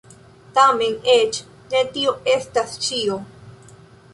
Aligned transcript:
Tamen 0.57 0.95
eĉ 1.15 1.39
ne 1.73 1.83
tio 1.97 2.15
estas 2.37 2.75
ĉio. 2.87 3.19